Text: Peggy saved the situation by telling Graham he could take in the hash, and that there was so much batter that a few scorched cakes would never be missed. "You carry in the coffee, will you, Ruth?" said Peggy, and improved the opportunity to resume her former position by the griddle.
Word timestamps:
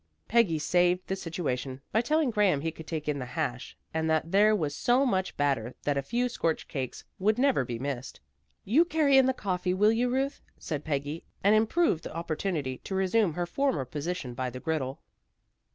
Peggy 0.27 0.57
saved 0.57 1.05
the 1.05 1.15
situation 1.15 1.79
by 1.91 2.01
telling 2.01 2.31
Graham 2.31 2.61
he 2.61 2.71
could 2.71 2.87
take 2.87 3.07
in 3.07 3.19
the 3.19 3.27
hash, 3.37 3.77
and 3.93 4.09
that 4.09 4.31
there 4.31 4.55
was 4.55 4.73
so 4.75 5.05
much 5.05 5.37
batter 5.37 5.75
that 5.83 5.95
a 5.95 6.01
few 6.01 6.27
scorched 6.27 6.67
cakes 6.67 7.03
would 7.19 7.37
never 7.37 7.63
be 7.63 7.77
missed. 7.77 8.19
"You 8.65 8.83
carry 8.83 9.19
in 9.19 9.27
the 9.27 9.31
coffee, 9.31 9.75
will 9.75 9.91
you, 9.91 10.09
Ruth?" 10.09 10.41
said 10.57 10.83
Peggy, 10.83 11.23
and 11.43 11.53
improved 11.53 12.01
the 12.05 12.15
opportunity 12.15 12.79
to 12.79 12.95
resume 12.95 13.33
her 13.35 13.45
former 13.45 13.85
position 13.85 14.33
by 14.33 14.49
the 14.49 14.59
griddle. 14.59 15.03